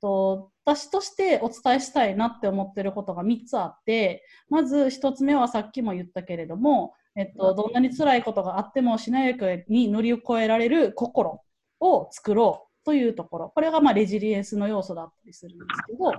[0.00, 11.42] と、私としてお伝えしたいなって思ってることが3つあって、まず1つ目はさっきも言ったけれども、えっと、どんなに辛いことがあってもしなやかに乗り越えられる心
[11.80, 13.50] を作ろうというところ。
[13.50, 16.12] これがまあレジリエンスの要素だったりするんですけど、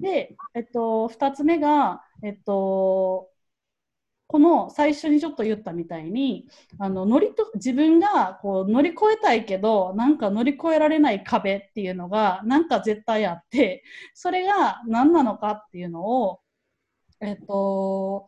[0.00, 3.28] で、えっと、2つ目が、えっと、
[4.32, 16.40] この最初にちょっと言ったみたいにあの乗りと自分がこう乗り越えたいけどなんか乗り越えられない壁っていうのがなんか絶対あってそれが何なのかっていうのを
[17.20, 18.26] えっと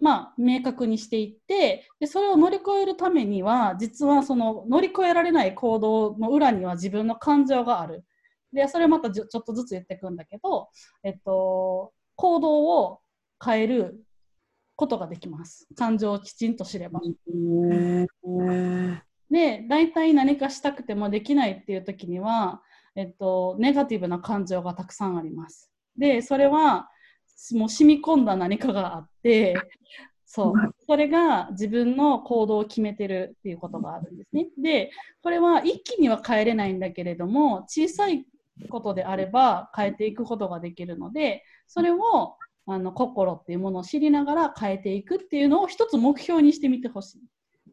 [0.00, 8.04] まあ、明確にしていってでそれを乗り越えるためには実はその乗り越えられない行動の裏には自分の感情がある。
[8.52, 10.70] でそれをまたちょっとずつ言っていくんだけど、
[11.02, 13.00] えっと、行動を
[13.44, 14.05] 変える
[14.76, 15.66] ことができます。
[15.74, 17.00] 感情をきちんと知れば。
[19.30, 22.62] で、大体何かしたくてもできないっていう時には、
[22.94, 25.70] えっと、ネガティブな感情がたくさんあります。
[25.96, 26.88] で、それは
[27.52, 29.56] もう染み込んだ何かがあって、
[30.24, 30.52] そう、
[30.86, 34.48] それが自分の行動を決めてるっていうことがあるんですね。
[34.58, 34.90] で、
[35.22, 38.26] これは一気には変えれないんだけれども、小さい
[38.68, 42.36] ことであれば変えていくことができるので、それを
[42.66, 47.20] あの心っていうものを知りながら変えていくっていうのを一つ目標にしてみてほしい、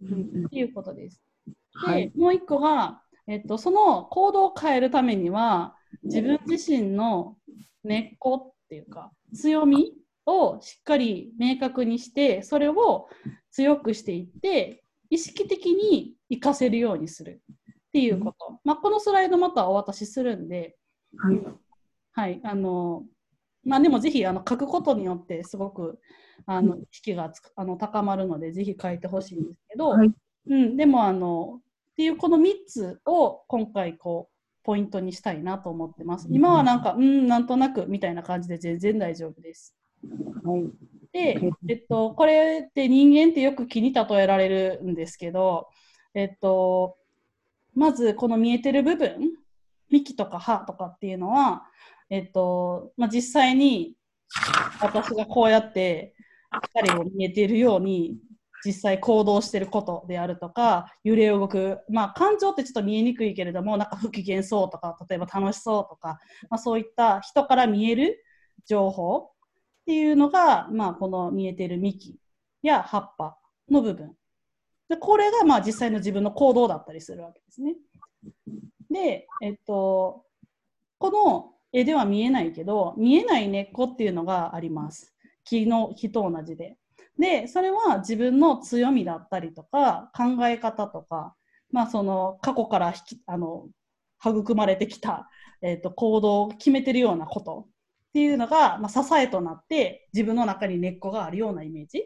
[0.04, 1.22] うん、っていうことです。
[1.48, 7.38] で、はい、もう一個が、えっと、その行動を変えるためには自分自身の
[7.84, 9.94] 根っこっていうか強み
[10.26, 13.08] をしっかり明確にしてそれを
[13.52, 20.76] 強くしていって意識的に活かせるようにするっていうこと、まあ、このスライドまたお渡しするんで、
[21.18, 21.42] はい、
[22.14, 23.04] はい、あの
[23.66, 26.00] まあ、でもぜひあの書くことによってすごく
[26.46, 30.12] あの意識があの高まるのでぜひ書いてほしいんですけど、はい、
[30.50, 36.28] うん、でもあのっていうこの3つを今回こうポイントにしたいなと思ってます。
[36.32, 39.76] 今はなんか、うん、なんとなくみたいな感じで全然大丈夫です。
[40.44, 40.72] はい、
[41.12, 45.68] で、えっと、これって人間ってよく気に例えられるんですけど、
[46.14, 46.98] えっと、
[47.76, 49.32] まずこの見えてる部分、
[49.90, 51.64] 幹とか葉とかっていうのは、
[52.14, 53.96] えっと、まあ、実際に
[54.80, 56.14] 私がこうやって
[56.76, 58.18] 2人を見えているように
[58.64, 66.20] 実際行動していることであるとか揺れ動く、まあ、感情ってちょっと見えにくいけれどもなんか不機嫌そうとか例えば楽しそうとか、
[66.52, 68.24] まあ、そういった人から見える
[68.68, 69.30] 情報っ
[69.88, 72.16] ていうのが、まあ、この見えている幹
[72.62, 73.40] や葉っぱ
[73.72, 74.14] の部分
[74.88, 77.74] でこれがまあ実際の自分の行動だったりするわけですね。
[78.92, 80.26] で、えっと、
[81.00, 85.14] この絵では見えないけど見えない根っこっていうのがあります。
[85.44, 86.78] 木の木と同じで。
[87.18, 91.36] でそれは自分の強みだったりとか考え方とか、
[91.72, 93.68] まあ、その過去から引きあの
[94.26, 95.30] 育まれてきた、
[95.62, 102.04] えーと、行動を決めてるようなことっていうのが、まあ、支えとなって自分の中に根っこがあるようなイメージ。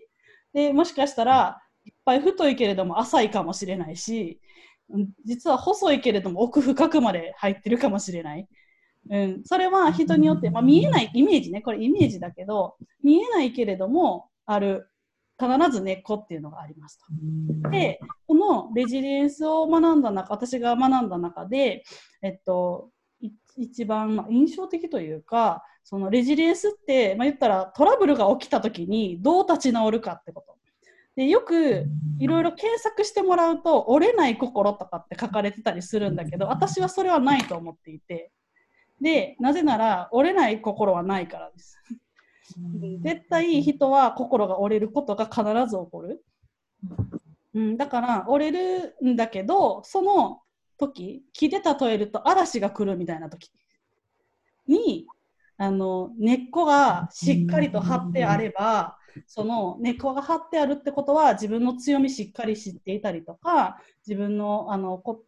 [0.53, 4.41] でもしかしたらいっぱい太いけれども浅いかもしれないし
[5.25, 8.47] 実は細いけれども奥深くまで入ってるかもしれない。
[9.09, 14.89] うん、それは人によって、まあ、見えないイメージねこれイメージだけど見えないけれどもある
[15.39, 16.99] 必ず根っこっていうのがあります
[17.63, 17.69] と。
[17.69, 21.83] でこのレジリエンスを学んだ中私が学んだ中で、
[22.23, 22.89] えっと、
[23.55, 30.57] 一番、まあ、印象的というかそのレジリエンスって、まあ、言ったらトラブルが起きた時にどう立ち直るかってこと。
[31.17, 31.87] でよく
[32.19, 38.31] いろいろ検索してもらうと折れない心とかって書かれてたりするんだけど私はそれはないと思っていて
[39.01, 41.79] で、なぜなら折れない心はないからです。
[43.01, 46.23] 絶対人は心が折れることが必ず起こる。
[47.53, 50.41] うん、だから折れるんだけど、その
[50.77, 53.51] 時、木で例えると嵐が来るみたいな時
[54.67, 55.05] に、
[55.57, 65.23] あの根っこがしっかりと張ってあれば、その根っこが張ってあるってことは自分の強みしっかり知っていたりとか自分のあのこ、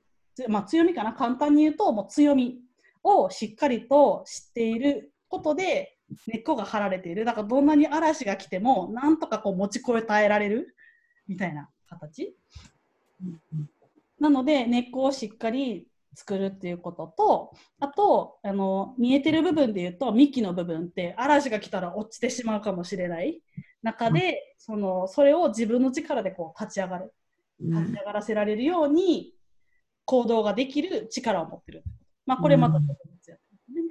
[0.47, 2.59] まあ、強みかな簡単に言うともう強み
[3.03, 5.97] をしっかりと知っていることで
[6.27, 7.25] 根っこが張られている。
[7.25, 10.75] だからどんなに嵐が来てもなんとかこう持ちこえ耐えられる。
[11.27, 12.35] みたいな形、
[14.19, 23.41] なので根っこをしっかり作るっていうこととあとあの見えてる部分で言うと幹の部分って嵐が来たら落ちてしまうかもしれない。
[23.83, 27.13] 中でそのそれを自分の力でこう立ち上がる。
[27.61, 29.33] 立ち上がらせられるように
[30.05, 31.83] 行動ができる力を持ってる。
[32.29, 33.08] まあ、これまたちょっと